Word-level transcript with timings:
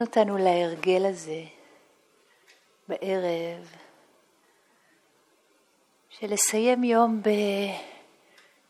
אותנו 0.00 0.38
להרגל 0.38 1.06
הזה 1.06 1.42
בערב 2.88 3.72
של 6.08 6.26
לסיים 6.32 6.84
יום 6.84 7.22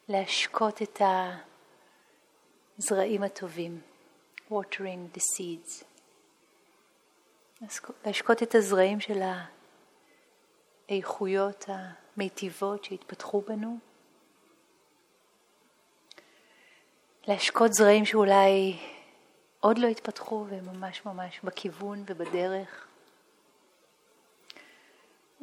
בלהשקות 0.09 0.83
את 0.83 1.03
הזרעים 2.79 3.23
הטובים, 3.23 3.81
watering 4.51 5.17
the 5.17 5.21
seeds, 5.21 5.85
להשקות 8.07 8.43
את 8.43 8.55
הזרעים 8.55 9.01
של 9.01 9.21
האיכויות 10.89 11.65
המיטיבות 11.69 12.85
שהתפתחו 12.85 13.41
בנו, 13.41 13.79
להשקות 17.29 17.73
זרעים 17.73 18.05
שאולי 18.05 18.79
עוד 19.67 19.79
לא 19.79 19.87
התפתחו 19.87 20.47
והם 20.49 20.67
ממש 20.67 21.05
ממש 21.05 21.41
בכיוון 21.45 22.05
ובדרך. 22.07 22.87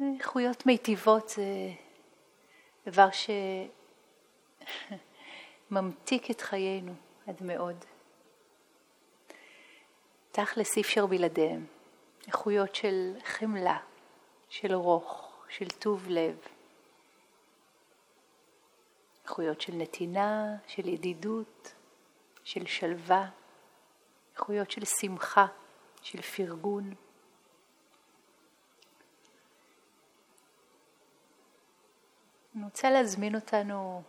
איכויות 0.00 0.66
מיטיבות 0.66 1.28
זה 1.28 1.70
דבר 2.86 3.08
שממתיק 5.70 6.30
את 6.30 6.40
חיינו 6.40 6.94
עד 7.26 7.42
מאוד. 7.42 7.84
תכלס 10.32 10.76
אי 10.76 10.82
אפשר 10.82 11.06
בלעדיהם. 11.06 11.66
איכויות 12.26 12.74
של 12.74 13.14
חמלה, 13.24 13.78
של 14.48 14.74
רוך, 14.74 15.32
של 15.48 15.68
טוב 15.68 16.06
לב. 16.08 16.38
איכויות 19.24 19.60
של 19.60 19.72
נתינה, 19.72 20.56
של 20.66 20.88
ידידות, 20.88 21.74
של 22.44 22.66
שלווה. 22.66 23.28
איכויות 24.34 24.70
של 24.70 24.84
שמחה, 24.84 25.46
של 26.02 26.22
פרגון. 26.22 26.94
אני 32.56 32.64
רוצה 32.64 32.90
להזמין 32.90 33.34
אותנו 33.34 34.02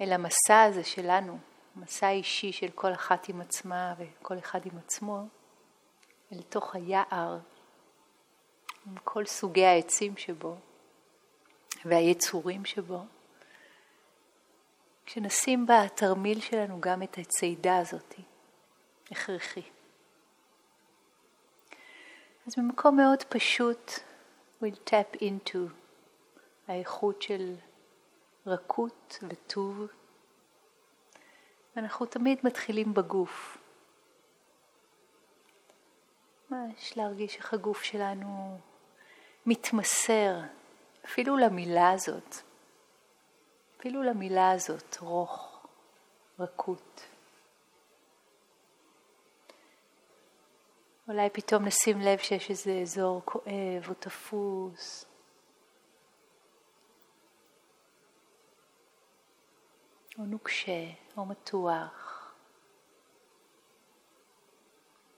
אל 0.00 0.12
המסע 0.12 0.62
הזה 0.62 0.84
שלנו, 0.84 1.38
מסע 1.76 2.10
אישי 2.10 2.52
של 2.52 2.70
כל 2.74 2.92
אחת 2.92 3.28
עם 3.28 3.40
עצמה 3.40 3.94
וכל 3.98 4.38
אחד 4.38 4.60
עם 4.66 4.78
עצמו, 4.78 5.22
אל 6.32 6.42
תוך 6.42 6.74
היער, 6.74 7.38
עם 8.86 8.94
כל 9.04 9.26
סוגי 9.26 9.64
העצים 9.64 10.16
שבו 10.16 10.56
והיצורים 11.84 12.64
שבו. 12.64 13.04
כשנשים 15.06 15.66
בתרמיל 15.66 16.40
שלנו 16.40 16.80
גם 16.80 17.02
את 17.02 17.18
הצידה 17.18 17.78
הזאתי. 17.78 18.22
הכרחי. 19.10 19.62
אז 22.46 22.54
במקום 22.56 22.96
מאוד 22.96 23.22
פשוט, 23.22 23.90
we'll 24.62 24.90
tap 24.90 25.16
into 25.20 25.58
האיכות 26.68 27.22
של 27.22 27.54
רכות 28.46 29.18
וטוב. 29.28 29.86
ואנחנו 31.76 32.06
תמיד 32.06 32.38
מתחילים 32.44 32.94
בגוף. 32.94 33.58
ממש 36.50 36.96
להרגיש 36.96 37.36
איך 37.36 37.54
הגוף 37.54 37.82
שלנו 37.82 38.58
מתמסר, 39.46 40.40
אפילו 41.04 41.36
למילה 41.36 41.90
הזאת, 41.90 42.36
אפילו 43.78 44.02
למילה 44.02 44.50
הזאת, 44.50 44.96
רוך, 45.00 45.66
רכות. 46.38 47.06
אולי 51.08 51.30
פתאום 51.30 51.64
נשים 51.64 52.00
לב 52.00 52.18
שיש 52.18 52.50
איזה 52.50 52.72
אזור 52.82 53.22
כואב 53.24 53.88
או 53.88 53.94
תפוס. 53.94 55.06
או 60.18 60.24
נוקשה 60.24 60.90
או 61.16 61.26
מתוח. 61.26 62.32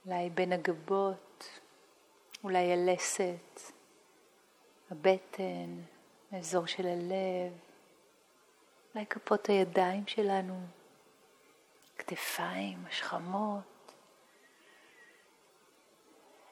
אולי 0.05 0.29
בין 0.29 0.53
הגבות, 0.53 1.59
אולי 2.43 2.73
הלסת, 2.73 3.61
הבטן, 4.91 5.81
האזור 6.31 6.65
של 6.65 6.87
הלב, 6.87 7.53
אולי 8.93 9.05
כפות 9.05 9.49
הידיים 9.49 10.07
שלנו, 10.07 10.61
כתפיים, 11.97 12.85
השכמות. 12.87 13.68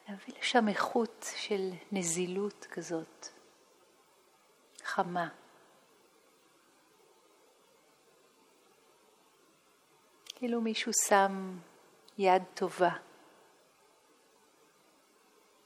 להביא 0.07 0.33
לשם 0.39 0.67
איכות 0.67 1.25
של 1.35 1.69
נזילות 1.91 2.65
כזאת, 2.71 3.27
חמה. 4.83 5.29
כאילו 10.25 10.61
מישהו 10.61 10.91
שם 11.07 11.57
יד 12.17 12.43
טובה 12.53 12.91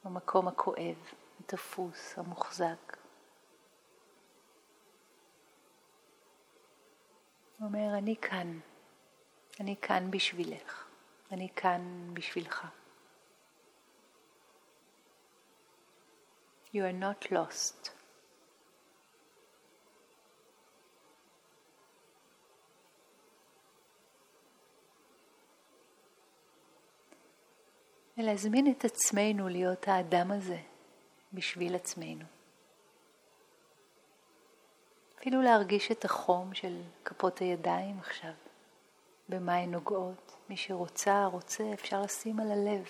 במקום 0.03 0.47
הכואב, 0.47 1.13
התפוס, 1.39 2.17
המוחזק. 2.17 2.97
הוא 7.59 7.67
אומר, 7.67 7.97
אני 7.97 8.15
כאן, 8.21 8.59
אני 9.59 9.75
כאן 9.81 10.11
בשבילך, 10.11 10.87
אני 11.31 11.49
כאן 11.55 12.13
בשבילך. 12.13 12.80
You 16.73 16.77
are 16.77 17.03
not 17.03 17.31
lost. 17.31 17.91
ולהזמין 28.17 28.71
את 28.71 28.85
עצמנו 28.85 29.49
להיות 29.49 29.87
האדם 29.87 30.31
הזה 30.31 30.57
בשביל 31.33 31.75
עצמנו. 31.75 32.25
אפילו 35.19 35.41
להרגיש 35.41 35.91
את 35.91 36.05
החום 36.05 36.53
של 36.53 36.81
כפות 37.05 37.39
הידיים 37.39 37.99
עכשיו, 37.99 38.31
במה 39.29 39.55
הן 39.55 39.71
נוגעות. 39.71 40.37
מי 40.49 40.57
שרוצה, 40.57 41.25
רוצה, 41.25 41.63
אפשר 41.73 42.01
לשים 42.01 42.39
על 42.39 42.51
הלב. 42.51 42.85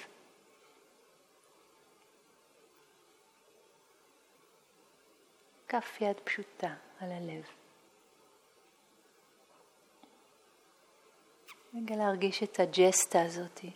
כף 5.72 6.02
יד 6.02 6.20
פשוטה 6.24 6.74
על 7.00 7.12
הלב. 7.12 7.46
רגע 11.74 11.96
להרגיש 11.96 12.44
את 12.44 12.59
הג'סטה 12.59 13.22
הזאתי. 13.22 13.72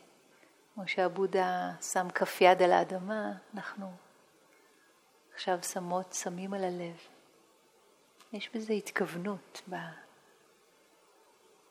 כמו 0.73 0.87
שהבודה 0.87 1.71
שם 1.81 2.09
כף 2.09 2.41
יד 2.41 2.61
על 2.61 2.71
האדמה, 2.71 3.31
אנחנו 3.53 3.91
עכשיו 5.33 5.63
שמות, 5.63 6.13
שמים 6.13 6.53
על 6.53 6.63
הלב. 6.63 6.97
יש 8.33 8.49
בזה 8.55 8.73
התכוונות 8.73 9.61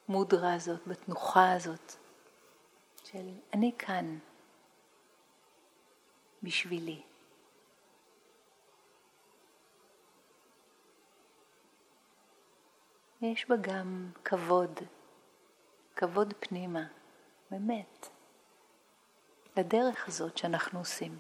במודרה 0.08 0.54
הזאת, 0.54 0.86
בתנוחה 0.86 1.52
הזאת, 1.52 1.92
של 3.04 3.30
אני 3.52 3.72
כאן 3.78 4.18
בשבילי. 6.42 7.02
יש 13.32 13.48
בה 13.48 13.56
גם 13.56 14.10
כבוד, 14.24 14.80
כבוד 15.96 16.34
פנימה, 16.40 16.84
באמת, 17.50 18.08
לדרך 19.56 20.08
הזאת 20.08 20.38
שאנחנו 20.38 20.78
עושים. 20.78 21.18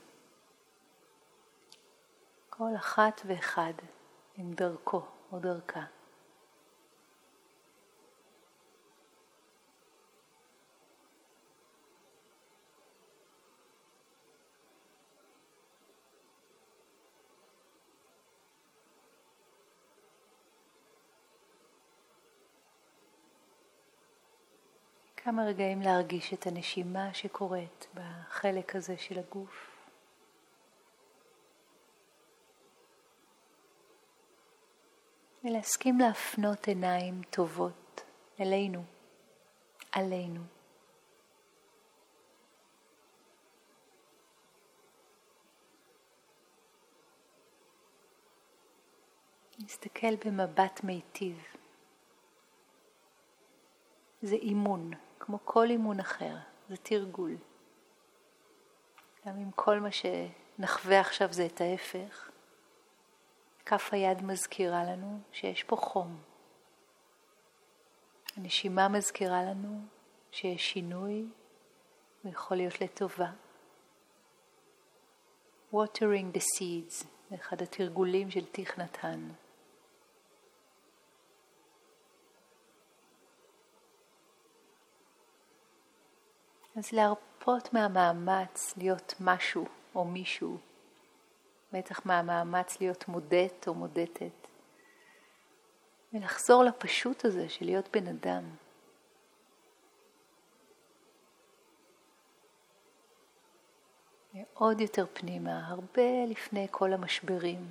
כל 2.50 2.76
אחת 2.76 3.20
ואחד 3.26 3.72
עם 4.36 4.52
דרכו 4.52 5.02
או 5.32 5.38
דרכה. 5.38 5.84
כמה 25.24 25.44
רגעים 25.44 25.82
להרגיש 25.82 26.34
את 26.34 26.46
הנשימה 26.46 27.14
שקורית 27.14 27.86
בחלק 27.94 28.76
הזה 28.76 28.98
של 28.98 29.18
הגוף. 29.18 29.70
ולהסכים 35.44 35.98
להפנות 35.98 36.68
עיניים 36.68 37.22
טובות 37.30 38.04
אלינו, 38.40 38.84
עלינו. 39.92 40.40
נסתכל 49.58 50.16
במבט 50.24 50.84
מיטיב. 50.84 51.42
זה 54.22 54.34
אימון. 54.34 54.90
כמו 55.18 55.38
כל 55.44 55.70
אימון 55.70 56.00
אחר, 56.00 56.36
זה 56.68 56.76
תרגול. 56.76 57.36
גם 59.26 59.38
אם 59.38 59.50
כל 59.50 59.80
מה 59.80 59.88
שנחווה 59.92 61.00
עכשיו 61.00 61.32
זה 61.32 61.46
את 61.46 61.60
ההפך, 61.60 62.30
כף 63.66 63.88
היד 63.92 64.22
מזכירה 64.22 64.84
לנו 64.84 65.20
שיש 65.32 65.62
פה 65.62 65.76
חום. 65.76 66.20
הנשימה 68.36 68.88
מזכירה 68.88 69.42
לנו 69.42 69.80
שיש 70.30 70.72
שינוי, 70.72 71.24
ויכול 72.24 72.56
להיות 72.56 72.80
לטובה. 72.80 73.30
watering 75.72 76.36
the 76.36 76.40
seeds, 76.40 77.04
זה 77.30 77.36
אחד 77.36 77.62
התרגולים 77.62 78.30
של 78.30 78.44
תיך 78.44 78.78
אז 86.76 86.92
להרפות 86.92 87.72
מהמאמץ 87.72 88.76
להיות 88.76 89.14
משהו 89.20 89.66
או 89.94 90.04
מישהו, 90.04 90.58
בטח 91.72 92.06
מהמאמץ 92.06 92.80
להיות 92.80 93.08
מודט 93.08 93.68
או 93.68 93.74
מודטת, 93.74 94.48
ולחזור 96.12 96.64
לפשוט 96.64 97.24
הזה 97.24 97.48
של 97.48 97.64
להיות 97.64 97.88
בן 97.92 98.08
אדם. 98.08 98.44
עוד 104.54 104.80
יותר 104.80 105.06
פנימה, 105.12 105.68
הרבה 105.68 106.26
לפני 106.28 106.66
כל 106.70 106.92
המשברים 106.92 107.66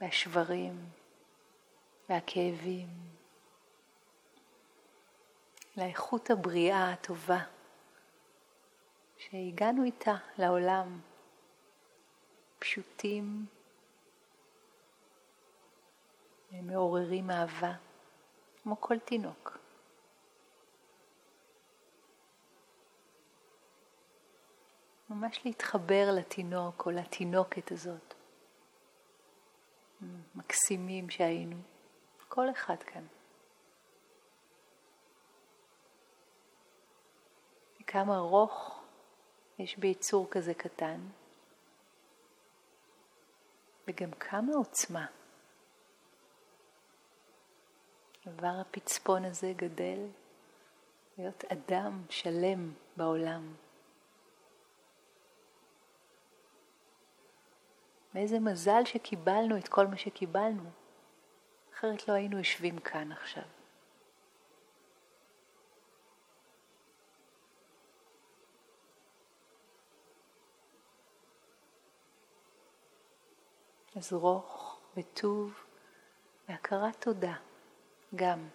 והשברים 0.00 0.84
והכאבים, 2.08 2.88
לאיכות 5.76 6.30
הבריאה 6.30 6.92
הטובה. 6.92 7.44
שהגענו 9.20 9.84
איתה 9.84 10.14
לעולם, 10.38 11.00
פשוטים, 12.58 13.46
מעוררים 16.52 17.30
אהבה, 17.30 17.72
כמו 18.62 18.80
כל 18.80 18.98
תינוק. 18.98 19.58
ממש 25.10 25.40
להתחבר 25.44 26.08
לתינוק 26.18 26.86
או 26.86 26.90
לתינוקת 26.90 27.72
הזאת. 27.72 28.14
מקסימים 30.34 31.10
שהיינו, 31.10 31.56
כל 32.28 32.50
אחד 32.50 32.82
כאן. 32.82 33.06
כמה 37.86 38.18
רוך 38.18 38.79
יש 39.60 39.76
ביצור 39.76 40.26
כזה 40.30 40.54
קטן, 40.54 41.00
וגם 43.88 44.10
כמה 44.10 44.52
עוצמה. 44.54 45.06
עבר 48.26 48.60
הפצפון 48.60 49.24
הזה 49.24 49.52
גדל 49.56 50.06
להיות 51.18 51.44
אדם 51.44 52.02
שלם 52.10 52.72
בעולם. 52.96 53.54
ואיזה 58.14 58.40
מזל 58.40 58.84
שקיבלנו 58.84 59.58
את 59.58 59.68
כל 59.68 59.86
מה 59.86 59.96
שקיבלנו, 59.96 60.70
אחרת 61.74 62.08
לא 62.08 62.12
היינו 62.12 62.38
יושבים 62.38 62.78
כאן 62.78 63.12
עכשיו. 63.12 63.59
אז 73.96 74.12
וטוב 74.96 75.54
והכרת 76.48 77.04
תודה 77.04 77.36
גם. 78.14 78.48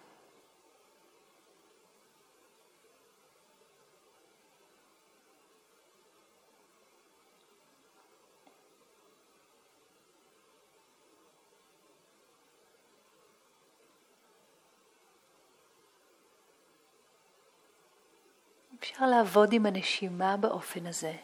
אפשר 18.78 19.06
לעבוד 19.06 19.52
עם 19.52 19.66
הנשימה 19.66 20.36
באופן 20.36 20.86
הזה, 20.86 21.16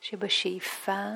שבשאיפה 0.00 1.12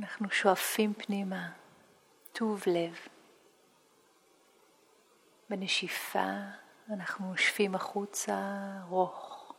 אנחנו 0.00 0.30
שואפים 0.30 0.94
פנימה, 0.94 1.52
טוב 2.32 2.62
לב. 2.66 2.98
בנשיפה 5.50 6.30
אנחנו 6.90 7.30
נושפים 7.30 7.74
החוצה 7.74 8.38
רוך, 8.88 9.52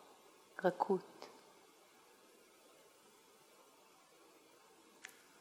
רכות. 0.64 1.28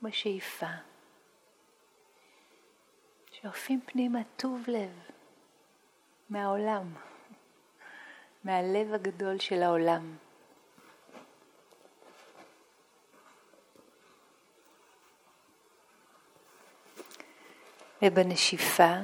בשאיפה 0.03 0.67
שואפים 3.33 3.81
פנימה 3.87 4.19
טוב 4.37 4.63
לב 4.69 5.11
מהעולם, 6.31 6.95
מהלב 8.45 8.93
הגדול 8.95 9.39
של 9.39 9.63
העולם. 9.63 10.17
ובנשיפה 18.03 18.95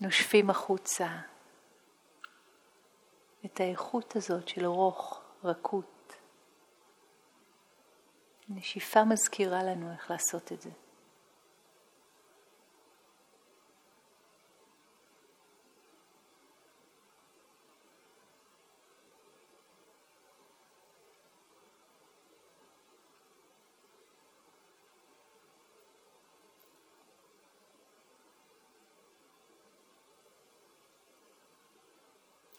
נושפים 0.00 0.50
החוצה 0.50 1.08
את 3.44 3.60
האיכות 3.60 4.16
הזאת 4.16 4.48
של 4.48 4.66
רוך, 4.66 5.20
רכות. 5.44 6.16
נשיפה 8.48 9.04
מזכירה 9.04 9.62
לנו 9.62 9.92
איך 9.92 10.10
לעשות 10.10 10.52
את 10.52 10.62
זה. 10.62 10.70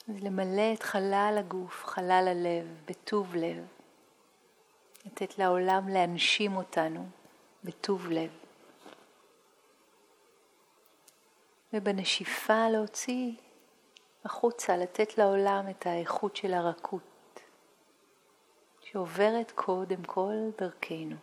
אז 0.09 0.23
למלא 0.23 0.73
את 0.73 0.83
חלל 0.83 1.35
הגוף, 1.39 1.85
חלל 1.85 2.27
הלב, 2.27 2.67
בטוב 2.87 3.35
לב. 3.35 3.65
לתת 5.05 5.37
לעולם 5.37 5.89
להנשים 5.89 6.55
אותנו 6.55 7.09
בטוב 7.63 8.09
לב. 8.09 8.31
ובנשיפה 11.73 12.69
להוציא 12.69 13.31
החוצה, 14.25 14.77
לתת 14.77 15.17
לעולם 15.17 15.69
את 15.69 15.85
האיכות 15.85 16.35
של 16.35 16.53
הרכות, 16.53 17.39
שעוברת 18.81 19.51
קודם 19.51 20.03
כל 20.03 20.33
דרכנו. 20.57 21.15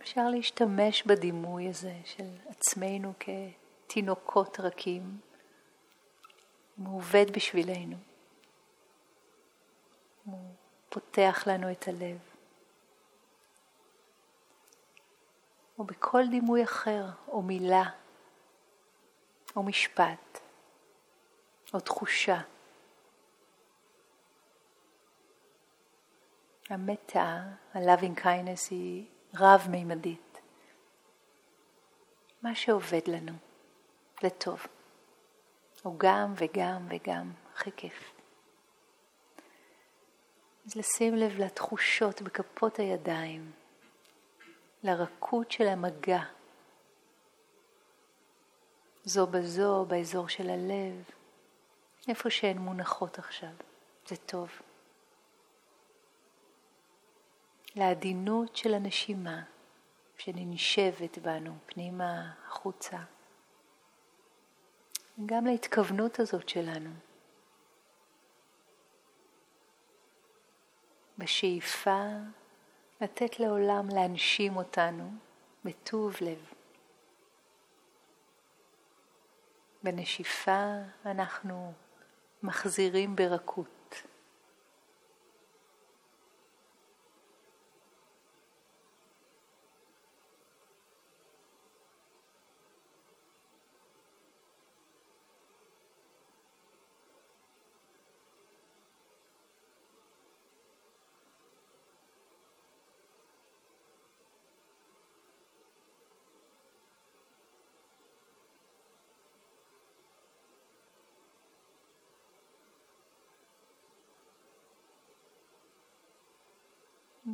אפשר 0.00 0.28
להשתמש 0.28 1.02
בדימוי 1.02 1.68
הזה 1.68 1.94
של 2.04 2.36
עצמנו 2.46 3.12
כתינוקות 3.20 4.60
רכים, 4.60 5.20
הוא 6.76 6.96
עובד 6.96 7.26
בשבילנו. 7.32 7.96
הוא 10.24 10.54
פותח 10.88 11.44
לנו 11.46 11.72
את 11.72 11.88
הלב. 11.88 12.18
או 15.78 15.84
בכל 15.84 16.22
דימוי 16.30 16.64
אחר, 16.64 17.04
או 17.28 17.42
מילה, 17.42 17.90
או 19.56 19.62
משפט, 19.62 20.38
או 21.74 21.80
תחושה. 21.80 22.40
המטה, 26.70 27.42
ה-loving 27.74 28.20
kindness 28.20 28.70
היא 28.70 29.11
רב-מימדית. 29.34 30.40
מה 32.42 32.54
שעובד 32.54 33.08
לנו, 33.08 33.32
זה 34.22 34.30
טוב. 34.30 34.66
הוא 35.82 35.94
גם 35.98 36.32
וגם 36.36 36.86
וגם, 36.90 37.32
הכי 37.54 37.70
כיף. 37.76 38.12
אז 40.66 40.76
לשים 40.76 41.14
לב 41.14 41.38
לתחושות 41.38 42.22
בכפות 42.22 42.78
הידיים, 42.78 43.52
לרכות 44.82 45.50
של 45.50 45.68
המגע, 45.68 46.22
זו 49.04 49.26
בזו, 49.26 49.84
באזור 49.88 50.28
של 50.28 50.50
הלב, 50.50 51.04
איפה 52.08 52.30
שהן 52.30 52.58
מונחות 52.58 53.18
עכשיו, 53.18 53.52
זה 54.06 54.16
טוב. 54.16 54.50
לעדינות 57.76 58.56
של 58.56 58.74
הנשימה 58.74 59.42
שננשבת 60.18 61.18
בנו 61.18 61.54
פנימה, 61.66 62.32
החוצה. 62.46 62.98
גם 65.26 65.46
להתכוונות 65.46 66.20
הזאת 66.20 66.48
שלנו. 66.48 66.90
בשאיפה 71.18 72.06
לתת 73.00 73.40
לעולם 73.40 73.88
להנשים 73.88 74.56
אותנו 74.56 75.12
בטוב 75.64 76.16
לב. 76.20 76.52
בנשיפה 79.82 80.64
אנחנו 81.06 81.72
מחזירים 82.42 83.16
ברכות. 83.16 83.81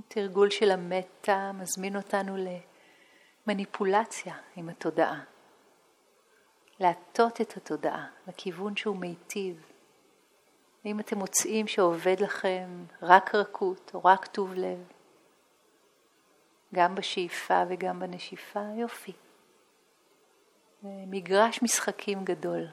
תרגול 0.09 0.51
של 0.51 0.71
המטה 0.71 1.51
מזמין 1.55 1.97
אותנו 1.97 2.37
למניפולציה 3.47 4.35
עם 4.57 4.69
התודעה. 4.69 5.21
להטות 6.81 7.41
את 7.41 7.57
התודעה 7.57 8.07
לכיוון 8.27 8.77
שהוא 8.77 8.97
מיטיב. 8.97 9.63
אם 10.87 11.01
אתם 11.01 11.19
מוצאים 11.19 11.67
שעובד 11.67 12.21
לכם 12.21 12.85
רק 13.03 13.35
רכות 13.35 13.91
או 13.95 14.01
רק 14.05 14.27
טוב 14.27 14.55
לב, 14.55 14.79
גם 16.75 16.95
בשאיפה 16.95 17.63
וגם 17.69 18.01
בנשיפה, 18.01 18.63
יופי. 18.77 19.13
מגרש 20.83 21.63
משחקים 21.63 22.25
גדול, 22.25 22.67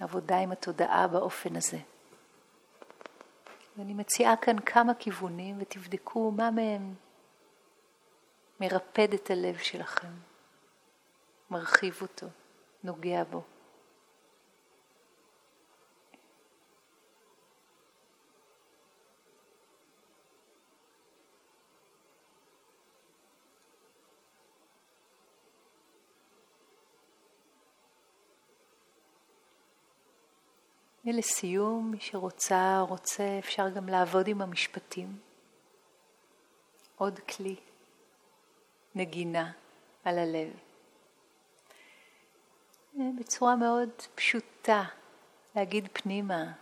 עבודה 0.00 0.38
עם 0.38 0.52
התודעה 0.52 1.06
באופן 1.08 1.56
הזה. 1.56 1.78
ואני 3.78 3.94
מציעה 3.94 4.36
כאן 4.36 4.58
כמה 4.58 4.94
כיוונים 4.94 5.56
ותבדקו 5.60 6.30
מה 6.30 6.50
מהם 6.50 6.94
מרפד 8.60 9.14
את 9.14 9.30
הלב 9.30 9.56
שלכם, 9.56 10.12
מרחיב 11.50 11.98
אותו, 12.02 12.26
נוגע 12.84 13.24
בו. 13.24 13.42
ולסיום, 31.08 31.90
מי 31.90 32.00
שרוצה, 32.00 32.80
רוצה, 32.88 33.38
אפשר 33.38 33.68
גם 33.68 33.88
לעבוד 33.88 34.28
עם 34.28 34.42
המשפטים. 34.42 35.18
עוד 36.96 37.18
כלי, 37.18 37.56
נגינה 38.94 39.52
על 40.04 40.18
הלב. 40.18 40.52
בצורה 43.18 43.56
מאוד 43.56 43.88
פשוטה, 44.14 44.84
להגיד 45.56 45.88
פנימה, 45.92 46.52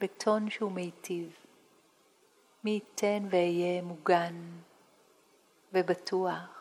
בטון 0.00 0.50
שהוא 0.50 0.72
מיטיב. 0.72 1.32
מי 2.64 2.70
ייתן 2.70 3.26
ואהיה 3.30 3.82
מוגן 3.82 4.34
ובטוח. 5.72 6.57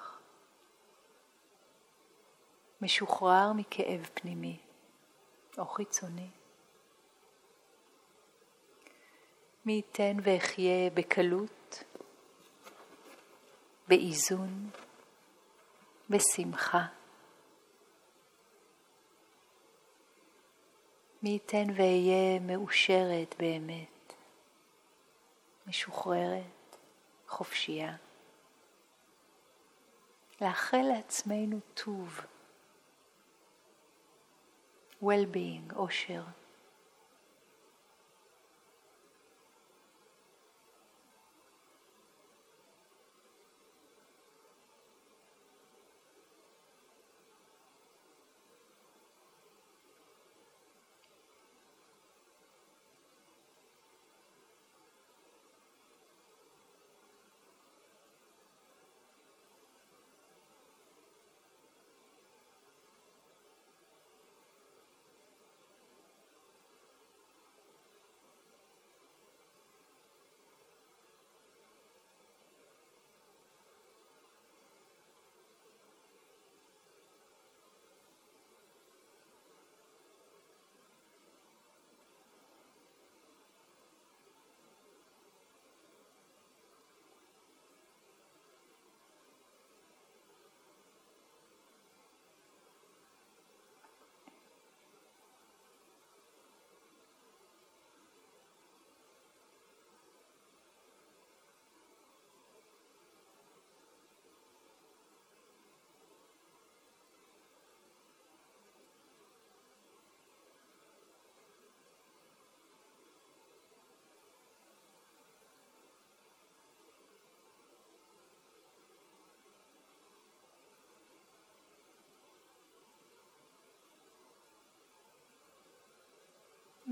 משוחרר 2.81 3.53
מכאב 3.55 4.09
פנימי 4.13 4.59
או 5.57 5.65
חיצוני. 5.65 6.29
מי 9.65 9.73
ייתן 9.73 10.17
ואחיה 10.23 10.89
בקלות, 10.93 11.83
באיזון, 13.87 14.69
בשמחה. 16.09 16.85
מי 21.23 21.29
ייתן 21.29 21.67
ואהיה 21.75 22.39
מאושרת 22.39 23.35
באמת, 23.39 24.13
משוחררת, 25.67 26.77
חופשייה. 27.27 27.95
לאחל 30.41 30.81
לעצמנו 30.95 31.59
טוב. 31.73 32.21
well 35.01 35.25
being, 35.25 35.71
Osher. 35.75 36.23
Oh, 36.23 36.36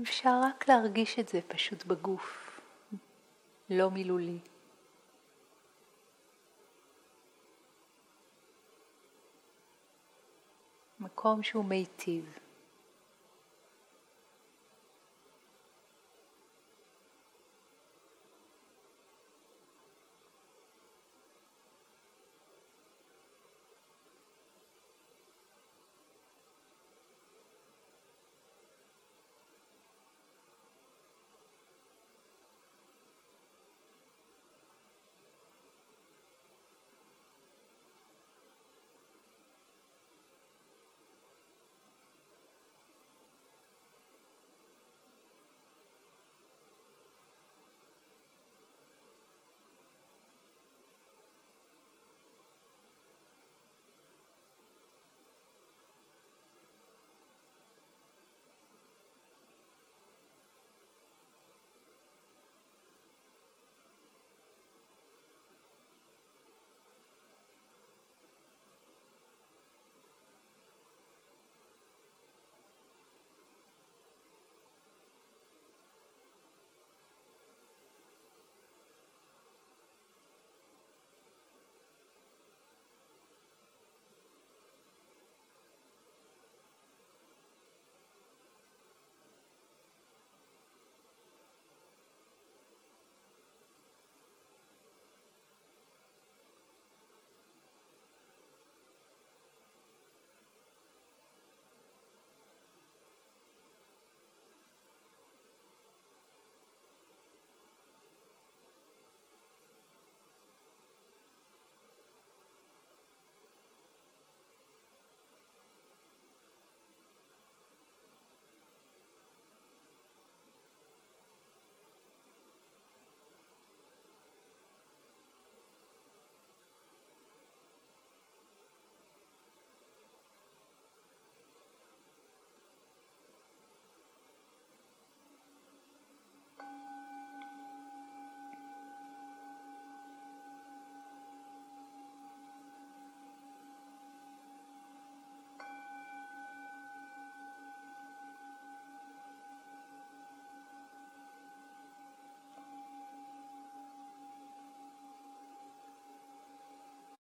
אפשר 0.02 0.40
רק 0.42 0.68
להרגיש 0.68 1.18
את 1.18 1.28
זה 1.28 1.40
פשוט 1.48 1.84
בגוף, 1.84 2.60
לא 3.70 3.90
מילולי. 3.90 4.38
מקום 11.00 11.42
שהוא 11.42 11.64
מיטיב. 11.64 12.45